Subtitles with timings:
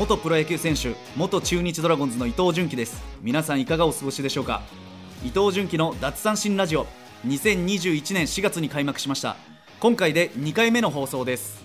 [0.00, 3.02] 元プロ野球選手元中日ドラゴンズの伊藤純喜です。
[3.20, 4.62] 皆さんいかがお過ごしでしょうか？
[5.22, 6.86] 伊藤純喜の奪三振ラジオ
[7.26, 9.36] 2021年4月に開幕しました。
[9.78, 11.62] 今回で2回目の放送です。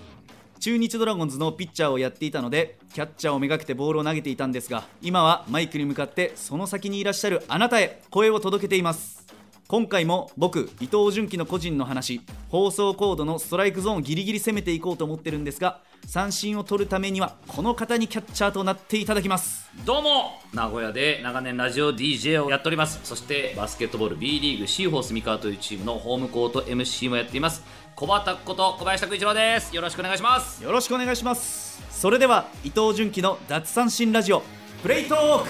[0.60, 9.24] 中日ドラゴンズのピッチャーをやっていたのでキャッチャーをめがけてボールを投げていたんですが今はマイクに向かってその先にいらっしゃるあなたへ声を届けています。
[9.68, 12.20] 今回も僕伊藤純喜の個人の話
[12.50, 19.68] 放送コードのストライクゾーンギリギリ攻めていこうと思ってるんですが三振を取るためにはこの方にキャッチャーとなっていただきます。
[19.84, 23.00] どうも名古屋で長年ラジオ DJ をやっております。
[23.02, 27.64] そしてバスケットボール B リーグシーホース三河というチームのホームコート MC もやっています。
[27.96, 29.74] 小畑こと小林拓一郎です。
[29.74, 30.62] よろしくお願いします。
[30.62, 31.82] よろしくお願いします。
[31.90, 34.44] それでは伊藤純喜の奪三振ラジオ
[34.82, 35.48] プレイトーク。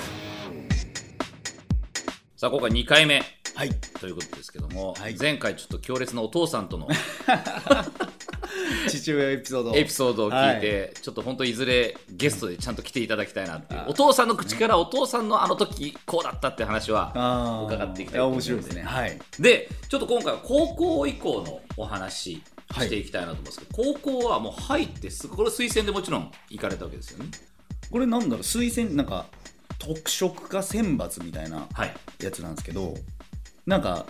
[2.38, 3.22] さあ今回2回目
[3.56, 3.70] はい。
[4.00, 5.16] ということですけども、はい。
[5.18, 6.86] 前回ちょっと強烈なお父さんとの
[8.86, 17.12] 父親エピソードエピソードを聞いて、ちょっと本当いずれゲストでちゃんと来ていただきたいなっていうお父さんの口からお父さんのあの時こうだったって話は
[17.66, 18.82] 伺っていきたいと思いですね。
[18.82, 19.18] はい。
[19.40, 27.30] でちょっと今回は高校以降のお話はいしていきたいなと思うんですけど、高校はもう入ってすぐこれ推薦でもちろん行かれたわけですよね。
[27.90, 29.24] これなんだろう推薦なんか
[29.78, 31.94] 特色化選抜みたいなはい。
[32.22, 32.94] やつなんですけど
[33.66, 34.06] なんか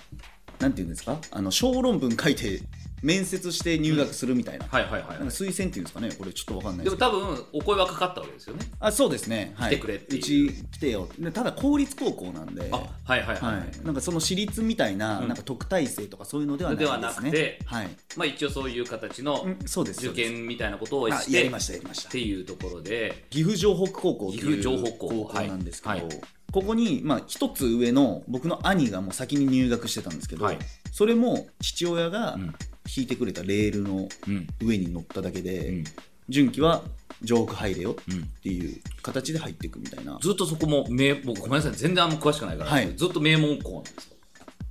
[0.61, 1.19] なんていうんですか？
[1.31, 2.63] あの小論文書いて
[3.03, 6.11] 面接して入学するみたいな,、はいはいはいなんか推薦っていうんですかね？
[6.19, 7.13] これちょっとわかんないでですけど。
[7.13, 8.67] も多分お声はかかったわけですよね。
[8.81, 10.21] あそうですね、はい、来てくれっていう。
[10.21, 11.09] うち来てよ。
[11.19, 12.71] でただ公立高校なんで。
[12.73, 15.29] あはいはいはい、はい、なんかその私立みたいな,、うん。
[15.29, 16.97] なんか特待生とかそういうのではないですね。
[16.97, 20.33] ではなくてはい、まあ一応そういう形のうんそうですそう受です。
[20.35, 22.09] 験みたいなことをしてあやりましたやりました。
[22.09, 23.27] っていうところで。
[23.29, 25.25] 岐阜城北高校っていう岐阜城北高校。
[25.27, 26.03] 高校なんですけど、はい。
[26.03, 26.21] はい
[26.53, 30.59] ここにまあ一つ上の僕の兄がもう先に入学してたんですけど、はい。
[30.93, 32.55] それも父親がうん。
[32.97, 34.47] 引いてくれたレールのうん。
[34.63, 35.85] 上に乗っただけで、うん。
[36.29, 36.83] 純喜は
[37.25, 38.21] 城北入れようん。
[38.21, 40.19] っていう形で入っていくみたいな。
[40.23, 42.95] ずっとそこも名僕ごめんなさい全然あんま詳しくないから、はい。
[42.97, 44.15] ずっと名門校なんですか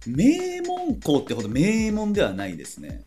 [0.07, 3.03] 名門校ってほど名門ではないですね。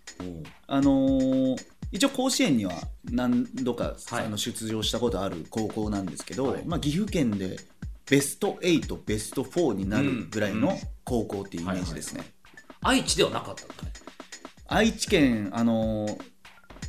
[0.67, 1.57] あのー
[1.91, 2.75] 一応甲子園には
[3.11, 4.27] 何度か、はい。
[4.27, 6.63] あの出場したことある高校なんですけど、はい。
[6.67, 7.57] まあ、岐阜県で
[8.11, 12.23] ベスト8ベスト4になるぐらいのうんうん高校っていうイメージですね、
[12.83, 13.93] 愛知ではなかったんだね
[14.67, 16.23] 愛知県あのー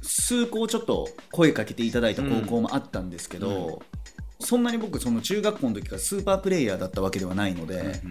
[0.02, 3.82] 数校ちょっと声かけていただいた高校もあったんですけど、
[4.40, 8.02] そんなに僕その中学校の時からスーパープレイヤーだったわけではないので、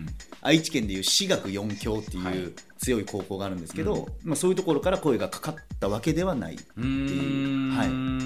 [0.41, 7.77] 愛知県でいう私学4強ってはいいう強い高校があるんですけど、まあ、そういうところから声がかかったわけではないうーん。
[7.77, 8.18] はい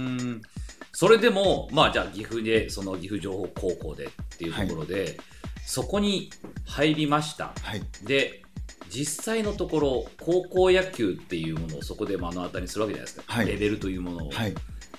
[1.03, 4.09] それでもまあじゃあ岐阜でその岐阜情報高校でっ
[4.39, 5.19] ていうところで、
[5.67, 6.31] そこに
[6.65, 7.53] 入りました。
[7.61, 7.83] はい。
[8.05, 8.45] で
[8.89, 13.47] 実際のところ高校野球っていうものをそこで目の当たりにするわけじゃないですか、はい。
[13.49, 14.55] レベルというものを、はい。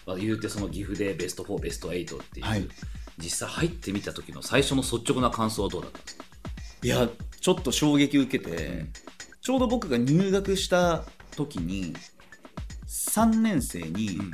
[0.06, 2.68] まあ、言うてその岐阜でベスト4ベスト8っていう、はい。
[3.18, 6.26] 実際入ってみた時の最初の率直な感想はどうだったんですか、
[6.84, 7.08] いや
[7.40, 8.90] ちょっと衝撃受けて、うん。
[9.40, 11.06] ちょうど僕が入学した
[11.38, 11.94] 時に
[12.90, 14.32] 3年生にうん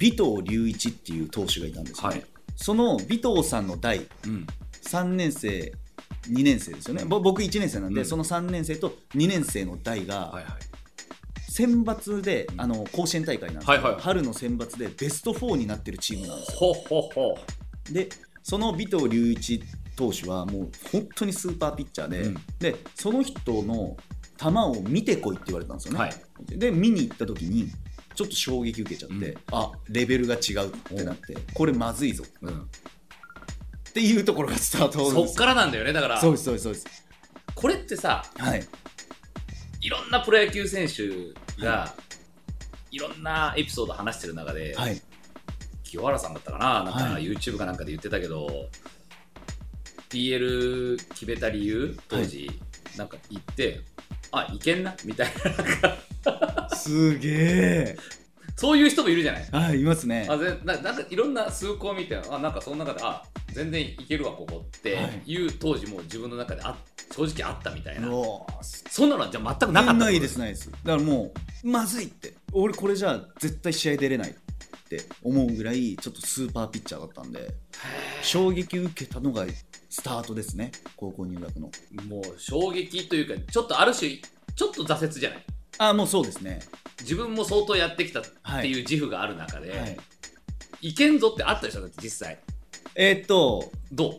[0.00, 2.26] 尾藤隆一っていう投手がいたんですよね、はい。
[2.56, 4.46] その尾藤さんの代うん。
[4.82, 5.72] 3年生
[6.28, 8.06] 2年生ですよね、ぼ僕1年生なんで、うん。
[8.06, 10.52] その3年生と2年生の代がはいはい。
[11.54, 16.58] 選抜で、あの甲子園大会なんですけど、はいはい春の選抜でベスト4になってるチームなんですよ。
[16.58, 17.38] ほほほ。
[17.92, 18.08] で
[18.42, 19.62] その尾藤隆一
[19.94, 22.36] 投手はもう本当にスーパーピッチャーで,、うん。
[22.58, 23.96] でその人の
[24.36, 26.14] 球を見てこいって言われたんですよね、はい。
[26.48, 27.70] で見に行った時に
[28.14, 29.36] ちょっと衝撃受けちゃって、うん。
[29.52, 32.24] あレベルが違うってなってこれまずいぞ。
[32.42, 32.60] うん。
[32.60, 36.20] っていうところがスタートそっからなんだよねだから。
[36.20, 36.86] そうですそうですそうです。
[37.54, 38.66] これってさはい。
[39.80, 41.94] いろんなプロ野球選手が、
[42.90, 45.00] い、ろんなエピソード話してる中で、はい。
[45.82, 47.24] 清原さんだったかななんか、はい。
[47.24, 48.48] YouTube かなんかで言ってたけど
[50.08, 52.50] PL 決めた理由当時、
[52.96, 53.80] なんか言って
[54.32, 55.26] あいけんなみたい
[55.82, 55.96] な
[56.88, 57.96] すげえ。
[58.56, 59.48] そういう人もいるじゃない。
[59.50, 60.26] はいいますね。
[60.30, 63.22] あぜななんかいろんな数校見てあなんかその中であ
[63.52, 64.96] 全然いけるわここって
[65.26, 65.36] い。
[65.44, 66.76] う当時も自分の中であ
[67.12, 68.08] 正直あったみたいな、
[68.90, 70.38] そんなのはじゃあ全くなかったないです。
[70.38, 71.32] ないですだからも
[71.64, 72.34] うまずいって。
[72.52, 74.34] 俺これじゃあ絶対試合出れないっ
[74.88, 77.54] て思うぐらいちょっとスーパーピッチャーだったんで
[78.22, 79.44] 衝撃受けたのが
[79.90, 81.70] スタートですね高校入学の。
[82.08, 84.20] もう衝撃というかちょっとある種
[84.54, 85.44] ちょっと挫折じゃない？
[85.78, 86.60] あもうそうですね。
[87.00, 88.70] 自分も相当やってきたってはい。
[88.70, 89.98] いう自負がある中で、はい。
[90.80, 92.38] い、けんぞってあったでしょだって実際。
[92.94, 94.12] えーっとどう？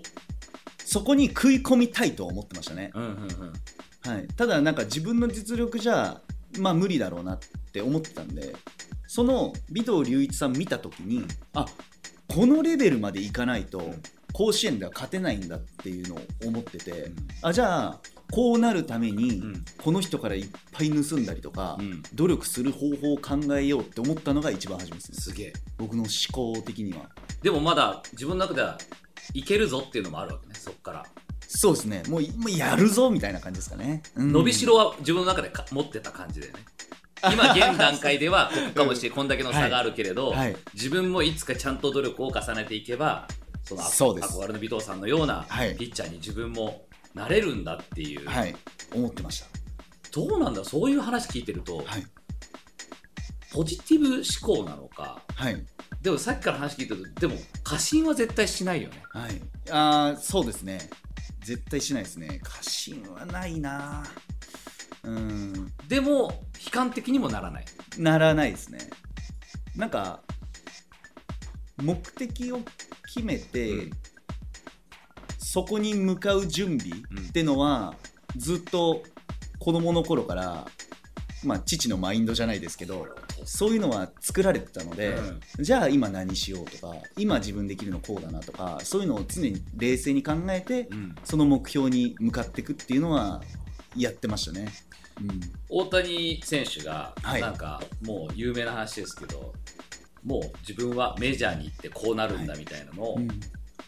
[0.84, 3.12] そこに食い込みたいとは思ってましたね、うんうんう
[4.10, 4.12] ん。
[4.12, 6.22] はい、ただなんか自分の実力じゃ
[6.60, 7.40] まあ無理だろうなっ
[7.74, 8.56] て思ってたんで
[9.08, 11.24] その尾藤隆一さん見た時に
[11.54, 11.66] あ
[12.28, 13.94] このレベルまでいかないと
[14.32, 17.16] 甲子園では勝てないんだっていうのを思ってて、ん。
[17.42, 18.00] あじゃあ
[18.32, 19.66] こうなるためにうん。
[19.78, 22.04] この人からいっぱい盗んだりとか、うん。
[22.14, 25.18] 努力する方法を考えようって思ったのが一番初めですね。
[25.18, 25.54] すげえ。
[25.78, 27.10] 僕の思考的には。
[27.42, 28.78] でもまだ自分の中では
[29.34, 31.06] いけるぞっていうのもあるわけねそっから、
[31.48, 32.04] そうですね。
[32.08, 34.32] もうやるぞみたいな感じですかね、うん。
[34.32, 36.60] 伸びしろは自分の中でか持ってた感じだよね。
[37.32, 40.56] 今現段階ではここかもしれこんだけの差があるけれど、はい。
[40.74, 43.28] 自分もいつかちゃんと努力を重ねていけば
[43.64, 45.76] その憧れの尾藤さんのようなはい。
[45.76, 46.85] ピッチャーに自分も
[47.16, 48.56] なれるんだっていう、はい。
[48.94, 49.48] 思ってました。
[50.12, 50.64] どうなんだ？
[50.64, 52.06] そういう話聞いてると、はい。
[53.52, 54.24] ポジティブ思
[54.64, 55.22] 考なのか。
[55.34, 55.66] はい。
[56.02, 59.02] でもさっきから話聞いてるとでも過信は絶対しないよね。
[59.10, 59.42] はい。
[59.72, 60.90] あーそうですね。
[61.40, 62.40] 絶対しないですね。
[62.44, 64.04] 過信はないな。
[65.04, 65.72] うん。
[65.88, 67.66] でも悲観的にもならない。
[67.98, 68.80] ならないですね。
[69.76, 70.22] なんか
[71.78, 72.60] 目的を
[73.08, 73.92] 決めて、うん
[75.46, 77.00] そこに向かう準備
[77.30, 77.94] ってのは、
[78.36, 79.04] ずっと
[79.60, 80.66] 子供の頃から
[81.46, 83.08] まあ父のマインドじゃないですけど
[83.46, 85.16] そういうのは作られてたので、
[85.60, 91.16] じゃあ今何しようとか今自分できるのこうだなとかそういうのを常に冷静に考えて、うん。
[91.24, 93.42] その目標に向かっていくっていうのは
[93.96, 94.74] やってましたね。
[95.22, 95.40] うん。
[95.70, 97.42] 大谷選手がはい。
[97.42, 99.54] なんかもう有名な話ですけど、
[100.24, 103.28] もう自分はメジャーに行ってこうなるんだみたいなのを、うん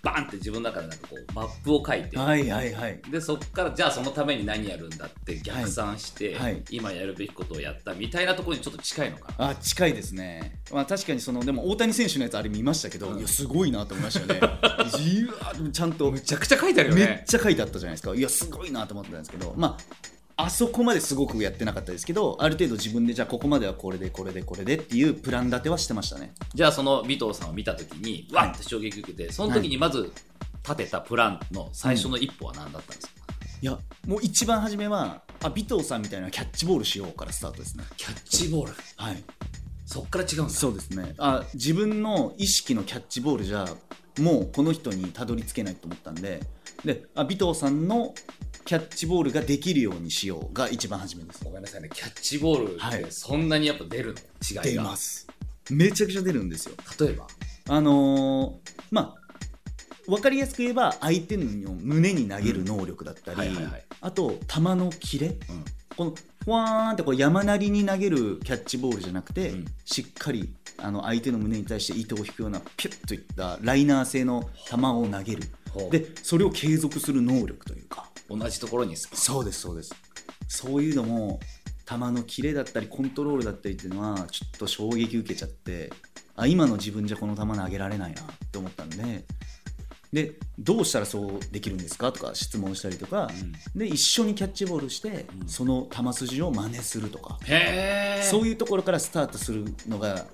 [0.08, 3.02] バンって自分の中でなんかこうマップを書いて、はいはいはい。
[3.12, 6.64] でそこからじゃあそのために何やるんだって逆算して、はいはい。
[6.72, 9.50] 今やるべきことをやったみたいなところにちょっと近いのかな。
[9.50, 13.20] あ近いですね、まあ、確かにそのでも大谷選手のやつあれ見ましたけど、うん。
[13.20, 14.48] いやすごいなと思いましたよね。
[15.04, 15.26] い
[15.66, 16.12] やちゃんと。
[16.12, 17.26] むちゃくちゃ書いてあるよめっね。
[17.28, 18.16] ちゃ書いてあったじゃないですか。
[18.16, 26.34] いやすごいなと思ったんですけどまああそこまですごくやってなかったですけどある程度自分でじゃあここまではこれでこれでこれでっていうプラン立てはしてましたね。
[26.54, 30.12] じゃあその尾藤さんを見た時にわって衝撃受けて、その時にまず
[30.64, 33.14] 立てたプランの最初の一歩は何だったんですか、
[33.62, 37.84] いやもう一番初めはあ尾藤さんみたいなキャッチボールしようからスタートですね。
[37.98, 38.74] キャッチボール。
[38.98, 39.24] はい。
[39.86, 40.50] そっから違うんだ。
[40.52, 41.16] そうですね。
[41.18, 43.66] あ自分の意識のキャッチボールじゃ
[44.20, 46.42] もうこの人にたどり着けないと思ったんで。
[46.86, 48.14] であ尾藤さんの
[48.68, 51.42] キャッチボールができるようにしようが一番初めです。
[51.42, 51.90] ごめんなさいね。
[51.94, 53.02] キャッチボールはい。
[53.02, 54.20] ってそんなにやっぱ出るの？
[54.66, 55.26] 違いが、出ます。
[55.72, 56.76] めちゃくちゃ出るんですよ。
[57.00, 57.28] 例えば？
[57.70, 59.16] あのーまあ
[60.06, 61.46] 分かりやすく言えば相手の
[61.82, 63.86] 胸に投げる能力だったり、はいはいはい。
[64.02, 65.28] あと球のキレ。
[65.28, 65.38] うん。
[65.96, 66.14] この
[66.44, 69.66] ふわーんってこう山なりに投げるキャッチボールじゃなくて、うん。
[69.86, 75.44] しっかりあの相手の胸に対して糸を引くようなピュッといったライナー性の球を投げる。
[75.74, 75.90] ほう。
[75.90, 79.94] でそれを継続する能力というか同じところにそうですそうです。
[80.48, 81.40] そういうのも
[81.86, 85.92] 球のキレだったりコントロールだったりっていうのはちょっと衝撃受けちゃって
[86.36, 89.26] あ今の自分じゃこの球投げられないなって思ったんで。
[90.14, 92.14] でどうしたらそうできるんですか？
[92.14, 93.30] とか質問したりとか、
[93.76, 95.48] で一緒にキャッチボールして、うん。
[95.50, 97.38] その球筋を真似するとか、
[98.24, 100.26] そういうところからスタートするのが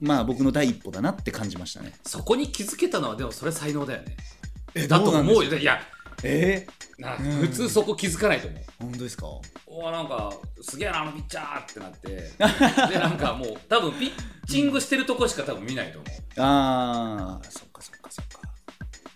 [0.00, 1.94] まあ僕の第一歩だなって感じましたね。
[2.04, 4.16] そこに気づけたのはでもそれ才能だよね。
[4.74, 5.54] えだと思うよ。
[5.56, 5.80] いや
[6.24, 6.66] え
[6.98, 7.22] なうん。
[7.40, 8.60] 普通そこ気づかないと思う。
[8.60, 9.26] ー、本当ですか？
[9.66, 12.08] おーなんかすげえなあのピッチャーってなって。
[12.92, 14.12] でなんかもう多分ピッ
[14.46, 16.40] チングしてるとこしか多分見ないと思う。
[16.40, 18.40] ああそっかそっかそっか。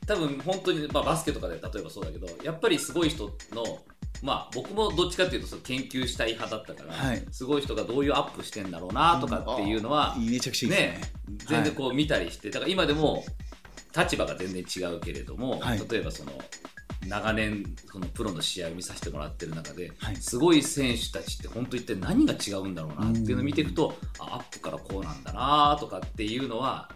[0.07, 3.79] 多分本当に、まあ、バスケとかで例えばそうだけどやっぱりすごい人の
[4.23, 7.25] まあ僕もどっちかっていうとその研究したい派だったから、はい。
[7.31, 11.01] すごい人がどういうアップしてんだろうなとかっていうのは、あーめちゃくちゃいいですね。
[11.01, 11.13] ね
[11.47, 13.25] 全然こう見たりしてだから今でも
[13.97, 15.83] 立場が全然違うけれども、はい。
[15.91, 16.33] 例えばその
[17.07, 20.17] 長年そのプロの試合を見させてもらってる中で、はい。
[20.17, 26.91] すごい選手たちって本当一体何が違うんだろうなっていうのを見ていくと、あアップからこうなんだなとかっていうのは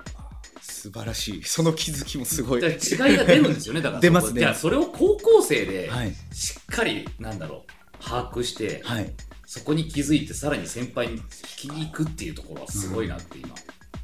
[0.61, 1.43] 素晴らしい。
[1.45, 2.63] その気づきもすごい。
[2.63, 2.69] 違い
[3.17, 4.01] が出るんですよねだから。
[4.01, 4.41] 出ますね。
[4.41, 6.13] じゃあそれを高校生ではい。
[6.33, 9.13] しっかりなんだろう把握して、はい。
[9.47, 11.21] そこに気づいてさらに先輩に引
[11.57, 13.55] きに行くっていうところはすごいなって今、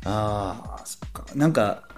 [0.04, 1.24] ああそっか。
[1.34, 1.88] なんか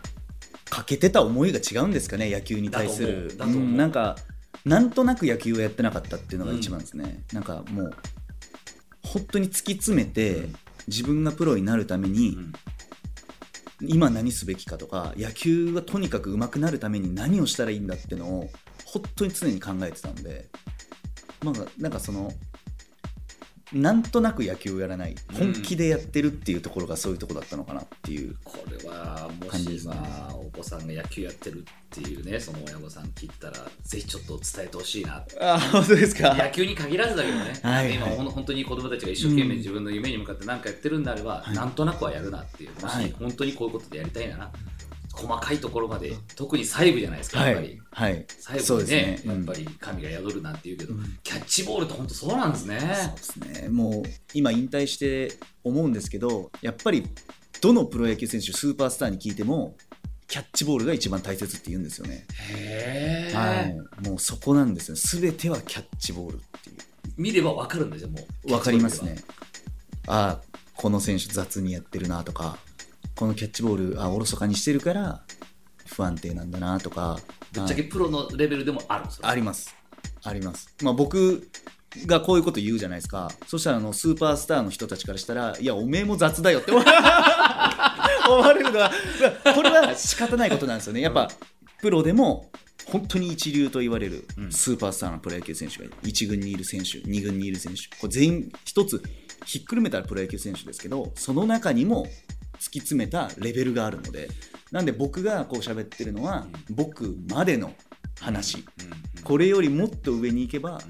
[0.71, 3.37] かけてた思いが違うんですかね野球に対する。
[3.37, 3.53] だと思う。
[3.53, 3.61] だと思う。
[3.61, 4.17] うんなんか
[4.65, 7.95] なんとなく野球をやってなかったっていうのが一番ですね、なんかもう
[9.03, 10.55] 本当に突き詰めて、うん。
[10.87, 12.53] 自分がプロになるために、うん。
[13.83, 18.51] 今何すべきかとか野球がとにかく上手くなるために何をしたらいいんだってのを
[18.85, 20.51] 本当に常に考えてたんで、
[21.43, 22.31] まあ、なんかその
[23.73, 29.95] なんとなく野球をやらない本気でやってるっていうところがそういうところだったのかなっていう、これはもし感じですね。
[29.95, 36.35] 今お子さんが野球やってるっていうねその親御さん聞いたらぜひちょっと伝えてほしいなあ本当ですか？
[36.35, 38.17] 野球に限らずだけどね、はいはい。
[38.17, 39.57] 今本当に子供たちが一生懸命うん。
[39.59, 41.55] 自分の夢に向かって何かやってるんであれば、はい。
[41.55, 42.71] なんとなくはやるなっていう。
[42.83, 43.15] もしはい。
[43.19, 44.51] 本当にこういうことでやりたいなら
[45.21, 49.03] 細かいところまで特に細部じゃないですかやっぱり、はい、はい、最後にそうですね。
[49.03, 51.19] ねやっぱり神が宿るなんて言うけど、うん。
[51.23, 52.79] キャッチボールって本当そうなんですね。
[52.81, 53.23] そうで
[53.55, 53.69] すね。
[53.69, 57.07] もう今引退して思うんですけどやっぱり
[57.61, 59.77] どのプロ野球選手スーパースターに聞いても
[60.27, 62.25] キャッチボールが一番大切って言うんですよね、
[63.35, 64.97] はい、もうそこなんですよ。
[65.21, 66.77] 全てはキャッチボールっていう。
[67.17, 68.53] 見れば分かるんですよもう。
[68.53, 69.17] わかりますね。
[70.07, 72.57] ああこの選手雑にやってるなとか
[73.21, 75.21] このキャッチボールあおろそかにしてるから
[75.85, 77.19] 不安定なんだなとか。
[77.53, 79.29] ぶっちゃけプロのレベルでもあるんですよ。
[79.29, 79.77] あります。
[80.25, 81.51] あります、まあ、僕
[82.07, 83.31] がこういうこと言うじゃないですか。
[83.47, 88.91] そしたらあのスーパースターの人たちからしたらいやおめえも雑だよって思 われるのは
[89.55, 91.03] これは仕方ないことなんですよね。
[91.03, 91.31] やっぱ
[91.83, 92.51] プロでも
[92.87, 94.51] 本当に一流と言われるうん。
[94.51, 97.83] スーパースターのプロ野球選手が1軍にいる選手2軍にいる選手。
[97.99, 99.03] これ全員一つ
[99.45, 102.07] ひっくるめたらプロ野球選手ですけどその中にも
[102.61, 104.29] 突き詰めたレベルがあるので
[104.71, 107.73] なんで僕がこう喋ってるのは僕までの
[108.21, 108.59] 話。
[108.59, 108.93] うん。
[108.93, 110.81] うんこれよりもっと上に行けば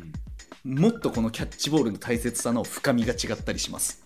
[0.65, 0.79] うん。
[0.79, 4.05] もっとこのキャッチボールの大切さの深みが違ったりします。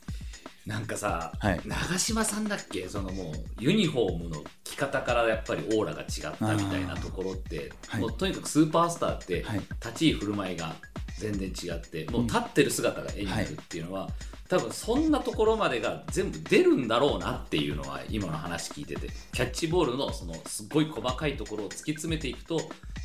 [0.66, 1.60] なんかさ、はい。
[1.66, 2.88] 長嶋さんだっけ？
[2.88, 8.00] そのもうユニフォームの着方からやっぱりオーラが違ったみたいなところって、はい。
[8.00, 9.58] もうとにかくスーパースターってはい。
[9.58, 10.74] 立ち居振る舞いが
[11.18, 14.08] 全然違って、もう立ってる姿が絵になるっていうのは、
[14.54, 19.08] 多分そんなところまでが全部出るんだろうなっていうのは今の話聞いてて。
[19.32, 22.60] キャッチボールのそのすごい細かいところを突き詰めていくと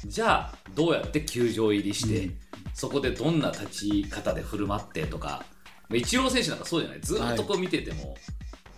[0.05, 2.37] じゃあどうやって球場入りして、うん。
[2.75, 5.43] そこでどんな立ち方で振る舞ってとか。
[5.87, 7.01] まあイチロー選手なんかそうじゃない？
[7.01, 8.15] ずーっとこう見てても、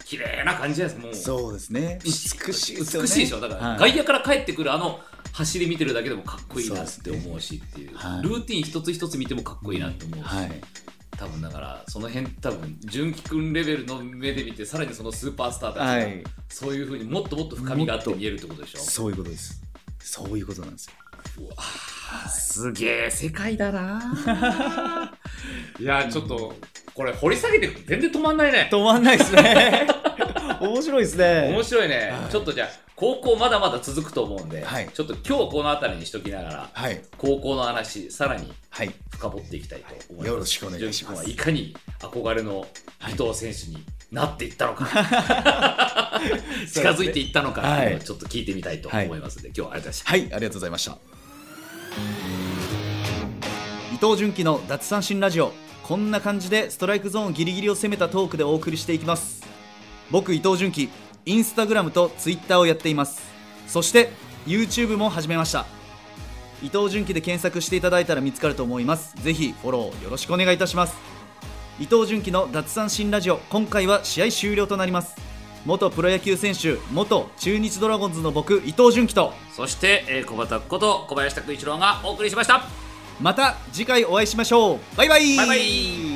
[0.06, 1.34] 綺麗な感じじゃないですか。
[1.34, 1.42] もう。
[1.44, 2.00] そうですね。
[2.06, 2.80] 美しいね。
[3.02, 3.42] 美しいでしょ？
[3.42, 3.80] だから、はい。
[3.92, 5.02] 外野から帰ってくるあの
[5.34, 7.98] 走り見てるだけでもかっこいいなって思うしっていう。
[7.98, 8.24] はい。
[8.24, 10.62] ルーティン一つ一つ見てもかっこいいなって思うし、はい
[11.22, 16.24] 多分だからその辺多分純喜君レベルの目で見てさらにそのスーパースターたちが、はい。
[16.50, 18.80] そういうふうにもっともっと深みがあって見えるってことでしょ。
[18.80, 19.62] そういうことです。
[20.00, 20.94] そういうことなんですよ。
[22.28, 24.02] すげえ世界だな
[25.80, 26.56] いやちょっと
[26.96, 28.68] これ掘り下げていくと全然止まんないね。
[28.72, 29.88] 止まんないですね。
[30.60, 31.50] 面白いですね。
[31.54, 32.32] 面白いね、はい。
[32.32, 32.70] ちょっとじゃあ
[33.02, 34.88] 高校まだまだ続くと思うんで、はい。
[34.94, 37.02] ちょっと今日この辺りにしときながらはい。
[37.18, 38.94] 高校の話さらにはい。
[39.10, 40.28] 深掘っていきたいと思います。
[40.28, 41.28] よろしくお願いします。
[41.28, 42.68] いかに憧れの
[43.10, 44.86] 伊藤選手になっていったのか、
[46.72, 47.64] 近づいていったのか
[48.06, 50.04] ちょっと聞いてみたいと思いますので、今日はありがとうございまし。
[50.04, 50.98] たはいありがとうございました。
[53.96, 55.54] 伊藤純喜の脱三振ラジオ。
[55.82, 59.42] こんな感じでストライクゾーンギリギリを攻めたトークでお送りしていきます。
[60.12, 60.90] 僕伊藤純喜
[61.26, 63.22] インスタグラムとツイッターをやっています。
[63.68, 64.10] そして
[64.46, 65.66] YouTube も始めました。
[66.64, 69.16] 伊藤純喜で検索していただいたら見つかると思います。
[69.24, 70.96] ぜひフォローよろしくお願いいたします。
[71.80, 75.16] 伊藤純喜の脱三振ラジオ今回は試合終了となります。
[75.66, 79.34] 元プロ野球選手元中日ドラゴンズの僕伊藤純喜と。
[79.56, 82.64] そして、えー小畑こと小林拓一郎がお送りしました。
[83.20, 84.80] また次回お会いしましょう。
[84.98, 85.38] バイバイ。
[85.38, 86.11] バイバイ